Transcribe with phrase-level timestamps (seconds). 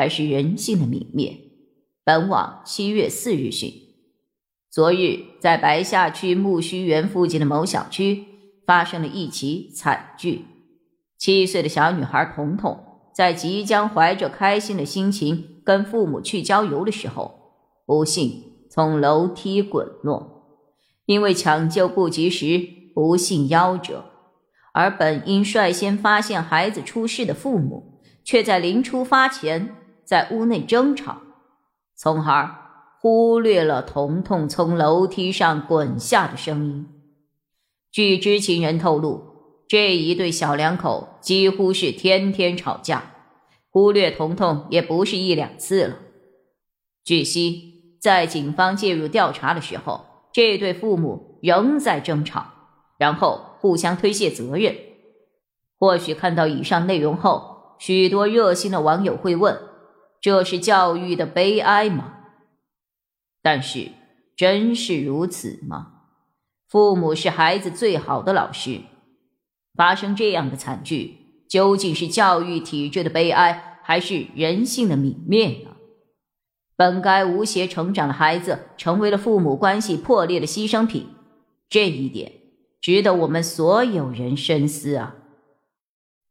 [0.00, 1.36] 还是人性的泯灭。
[2.04, 3.70] 本网七月四日讯：
[4.70, 8.24] 昨日在白下区木须园附近的某小区
[8.66, 10.46] 发生了一起惨剧。
[11.18, 12.82] 七岁的小女孩彤彤
[13.14, 20.46] 在即将怀着开心的心情跟父母去郊游的时候，不幸从楼梯滚落，
[21.04, 24.06] 因为抢救不及时，不幸夭折。
[24.72, 29.76] 而本应率先发现孩子出事的父母，却在临出发前。
[30.10, 31.18] 在屋内争吵，
[31.94, 32.50] 从而
[33.00, 36.88] 忽略了彤彤从楼梯上滚下的声音。
[37.92, 39.22] 据知情人透露，
[39.68, 43.12] 这一对小两口几乎是天天吵架，
[43.70, 45.98] 忽略彤彤也不是一两次了。
[47.04, 52.46] 据悉，在警方介入调查的时候，这对父母仍在争吵，
[52.98, 54.74] 然后互相推卸责任。
[55.78, 59.69] 或许看到以上内容后，许多热心的网友会问。
[60.20, 62.18] 这是教育的悲哀吗？
[63.42, 63.92] 但是，
[64.36, 66.02] 真是如此吗？
[66.68, 68.82] 父母是孩子最好的老师，
[69.74, 75.70] 发生这样的惨剧，究竟是教育体制的悲哀，还是人性的泯灭呢？
[76.76, 81.08] 本该无邪成长的孩子，成为了父母关系破裂的牺牲品，
[81.68, 82.32] 这一点
[82.80, 85.16] 值得我们所有人深思啊！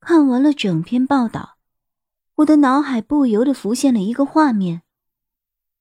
[0.00, 1.55] 看完了整篇报道。
[2.36, 4.82] 我的脑海不由得浮现了一个画面：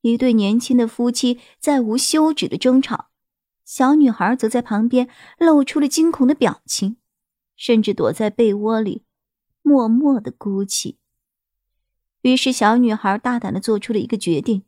[0.02, 3.09] 一对年轻的夫妻在无休止的争吵，
[3.66, 6.95] 小女孩则在旁边露出了惊恐的表情，
[7.58, 9.04] 甚至躲在被窝里
[9.61, 10.98] 默默的哭泣。
[12.21, 14.64] 于是，小女孩大胆的做出了一个决定，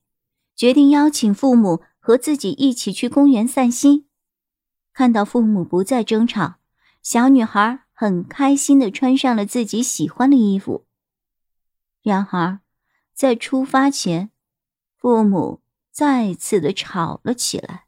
[0.57, 4.07] 决定邀请父母和自己一起去公园散心。
[4.91, 6.55] 看到父母不再争吵，
[7.01, 10.86] 小女孩很开心的穿上了自己喜欢的衣服。
[12.07, 12.61] 然而，
[13.13, 14.31] 在出发前，
[14.95, 17.87] 父母再次的吵了起来。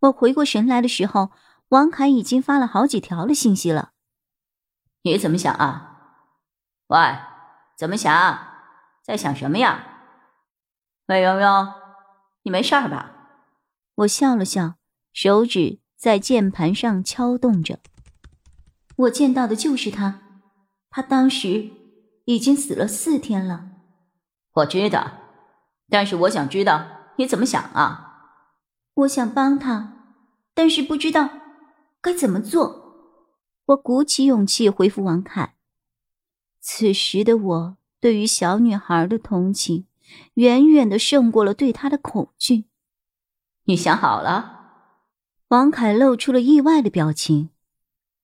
[0.00, 1.32] 我回过神来的时候，
[1.68, 3.92] 王凯已经发了好几条的信息了。
[5.02, 6.14] 你怎么想啊？
[6.86, 6.98] 喂，
[7.76, 8.38] 怎么想？
[9.02, 9.86] 在想什么呀？
[11.08, 11.74] 魏蓉蓉，
[12.44, 13.12] 你没事吧？
[13.96, 14.76] 我笑了笑，
[15.12, 17.80] 手指在键盘上敲动着。
[18.96, 20.22] 我见到的就是他，
[20.88, 21.81] 他当时。
[22.24, 23.70] 已经死了四天了，
[24.52, 25.12] 我知道，
[25.88, 28.08] 但是我想知道你怎么想啊？
[28.94, 30.16] 我想帮他，
[30.54, 31.30] 但是不知道
[32.00, 32.80] 该怎么做。
[33.66, 35.54] 我鼓起勇气回复王凯。
[36.60, 39.86] 此时的我对于小女孩的同情，
[40.34, 42.64] 远远的胜过了对她的恐惧。
[43.64, 44.60] 你想好了？
[45.48, 47.50] 王凯露出了意外的表情。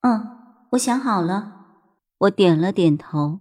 [0.02, 1.66] 嗯，我想好了。
[2.18, 3.40] 我点了点头。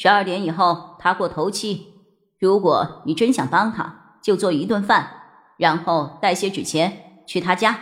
[0.00, 1.92] 十二点以后，他过头七。
[2.38, 5.10] 如果你真想帮他，就做一顿饭，
[5.56, 7.80] 然后带些纸钱去他家。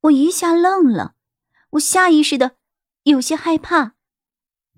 [0.00, 1.12] 我一下愣了，
[1.72, 2.52] 我下意识的
[3.02, 3.92] 有些害怕，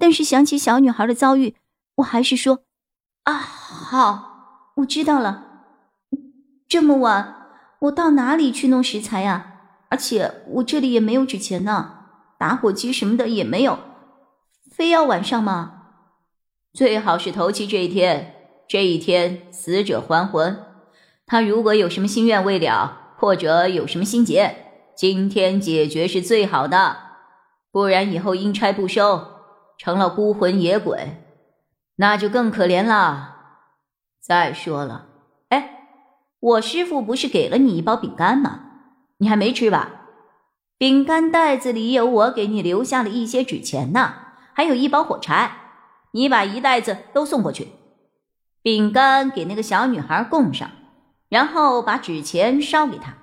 [0.00, 1.54] 但是想起小女孩的遭遇，
[1.94, 2.64] 我还是说
[3.22, 5.44] ：“啊，好，我知道了。
[6.66, 7.36] 这么晚，
[7.82, 9.52] 我到哪里去弄食材呀？
[9.90, 12.00] 而且我这里也没有纸钱呢，
[12.36, 13.78] 打火机什么的也没有，
[14.72, 15.74] 非要晚上吗？”
[16.76, 18.34] 最好是头七这一天，
[18.68, 20.62] 这一天死者还魂。
[21.24, 24.54] 他如果有什么心愿未了，或者有什么心结，
[24.94, 26.98] 今天解决是最好的。
[27.72, 29.26] 不然以后阴差不收，
[29.78, 31.24] 成了孤魂野鬼，
[31.96, 33.36] 那就更可怜了。
[34.20, 35.06] 再说了，
[35.48, 35.88] 哎，
[36.40, 38.60] 我师傅不是给了你一包饼干吗？
[39.16, 40.02] 你还没吃吧？
[40.76, 44.12] 饼干袋子里有我给你留下的一些纸钱呢，
[44.52, 45.62] 还有一包火柴。
[46.12, 47.68] 你把一袋子都送过去，
[48.62, 50.70] 饼干给那个小女孩供上，
[51.28, 53.16] 然后把纸钱烧给她，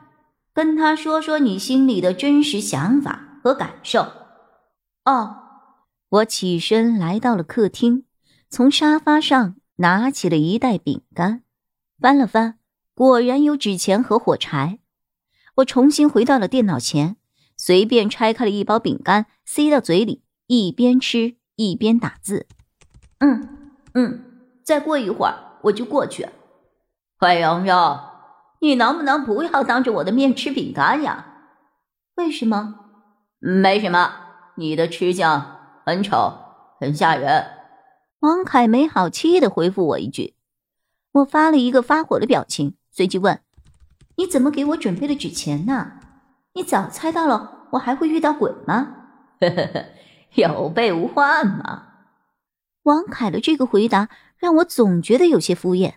[0.54, 4.12] 跟她说说你心里的真实想法和感受。
[5.06, 5.36] 哦，
[6.10, 8.06] 我起身来到了客厅，
[8.50, 11.44] 从沙发上拿起了一袋饼干，
[12.00, 12.60] 翻了翻，
[12.94, 14.80] 果然有纸钱和火柴。
[15.56, 17.18] 我重新回到了电脑前，
[17.58, 22.48] 随便拆开了一包饼干，塞到嘴里，一边吃一边打字。
[23.20, 24.26] 嗯嗯，
[24.64, 26.28] 再过一会儿我就过去。
[27.20, 28.00] 坏蓉蓉，
[28.60, 31.26] 你能不能不要当着我的面吃饼干呀？
[32.16, 32.76] 为什么？
[33.40, 34.12] 没什么，
[34.56, 36.34] 你的吃相很丑，
[36.80, 37.46] 很吓人。
[38.20, 40.36] 王凯没好气的回复我一句，
[41.12, 43.40] 我发了一个发火的表情，随即问
[44.18, 45.94] ：“你怎么给我准备了纸钱呢？
[46.54, 48.96] 你早猜到了我还会遇到鬼吗？”
[49.42, 49.86] 呵呵呵，
[50.36, 51.93] 有备无患嘛。
[52.84, 55.96] 王凯的这个回答让我总觉得有些敷衍。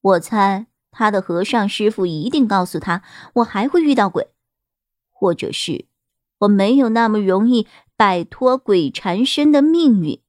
[0.00, 3.02] 我猜他的和尚师傅一定告诉他
[3.34, 4.28] 我还会遇到鬼，
[5.10, 5.86] 或者是
[6.38, 10.20] 我没有那么容易摆脱鬼缠身的命运。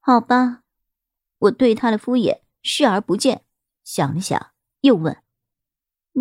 [0.00, 0.62] 好吧，
[1.38, 3.42] 我对他的敷衍视而不见。
[3.84, 4.50] 想了想，
[4.80, 5.18] 又问：“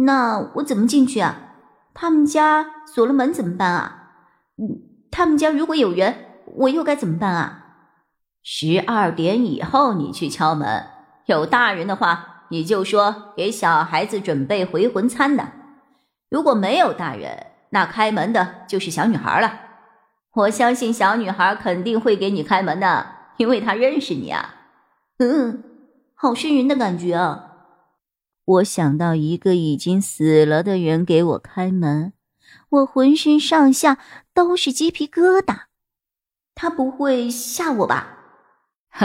[0.03, 1.55] 那我怎么进去啊？
[1.93, 4.11] 他们家锁了门怎么办啊？
[4.57, 7.61] 嗯，他们家如果有人，我又该怎么办啊？”
[8.43, 10.85] 十二点以后你去敲门，
[11.25, 15.45] 有大人的话，你就说给小孩子准备回魂餐的；
[16.29, 19.61] 如果没有大人，那开门的就是小女孩了。
[20.33, 23.07] 我相信小女孩肯定会给你开门的。
[23.37, 24.53] 因为她认识你啊，
[25.17, 25.63] 嗯，
[26.13, 27.49] 好瘆人的感觉啊！
[28.45, 32.13] 我想到一个已经死了的人给我开门，
[32.69, 33.97] 我浑身上下
[34.35, 35.61] 都是鸡皮疙瘩。
[36.53, 38.22] 他不会吓我吧？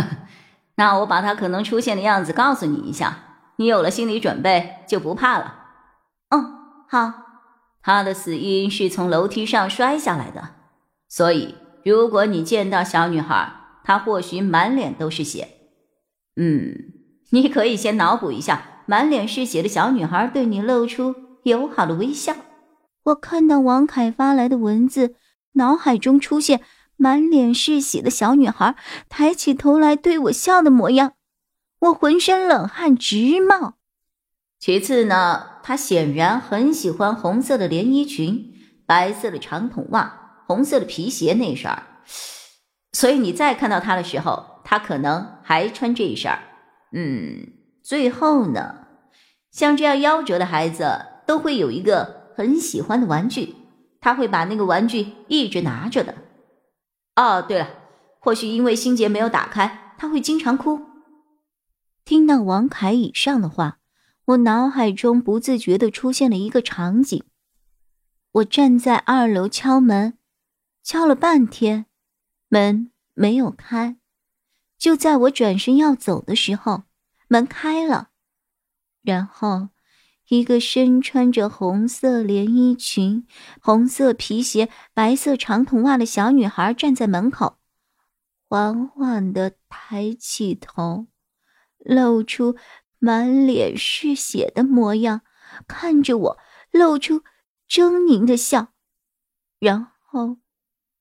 [0.76, 3.18] 那我把他可能出现的样子告诉你一下，
[3.56, 5.54] 你有了心理准备就不怕了。
[6.30, 6.54] 嗯，
[6.88, 7.24] 好。
[7.80, 10.50] 他的死因是从楼梯上摔下来的，
[11.08, 11.54] 所以
[11.84, 13.50] 如果你见到小女孩，
[13.82, 15.48] 她或许满脸都是血，
[16.36, 16.74] 嗯，
[17.30, 21.14] 你可以先脑补一下，满脸是血的小女孩对你露出
[21.44, 22.34] 友好的微笑。
[23.04, 25.14] 我看到王凯发来的文字，
[25.52, 26.60] 脑海中出现
[26.98, 28.74] 满脸是血的小女孩
[29.08, 31.12] 抬起头来对我笑的模样，
[31.78, 33.74] 我浑身冷汗直冒。
[34.58, 38.52] 其次呢，她显然很喜欢红色的连衣裙、
[38.84, 41.84] 白色的长筒袜、红色的皮鞋那身儿。
[42.92, 46.40] 所以你再看到他的时候，他可能还穿这一身儿。
[46.92, 47.52] 嗯，
[47.84, 48.86] 最后呢，
[49.52, 53.54] 像这样夭折的孩子都会有一个很喜欢的玩具，
[54.00, 56.14] 他会把那个玩具一直拿着的。
[57.18, 57.68] 哦，对了，
[58.20, 60.80] 或许因为心结没有打开，他会经常哭。
[62.04, 63.80] 听到王凯以上的话，
[64.26, 67.24] 我脑海中不自觉的出现了一个场景：
[68.30, 70.16] 我站在二楼敲门，
[70.84, 71.86] 敲了半天。
[72.50, 73.96] 门没有开，
[74.78, 76.84] 就在我转身要走的时候，
[77.26, 78.10] 门开了，
[79.02, 79.70] 然后
[80.28, 83.26] 一个身穿着红色连衣裙、
[83.60, 87.58] 红色皮鞋、白色长筒袜的小女孩站在门口，
[88.48, 91.06] 缓缓的抬起头，
[91.78, 92.56] 露出
[92.98, 95.22] 满脸是血的模样，
[95.66, 96.38] 看着我，
[96.70, 97.22] 露出
[97.68, 98.72] 狰狞的笑，
[99.58, 100.38] 然后。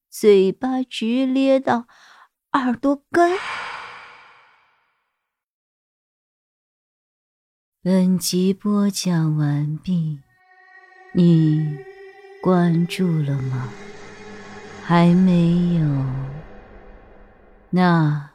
[0.10, 1.86] 嘴巴直咧到
[2.54, 3.38] 耳朵根。
[7.90, 10.20] 本集播讲完毕，
[11.14, 11.78] 你
[12.42, 13.70] 关注了吗？
[14.84, 15.86] 还没有？
[17.70, 18.32] 那，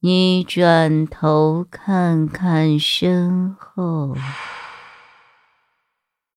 [0.00, 4.16] 你转头看看身后。